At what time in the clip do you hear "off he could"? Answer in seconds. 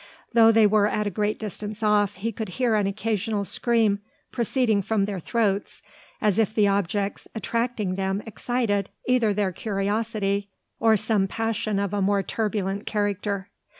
1.83-2.49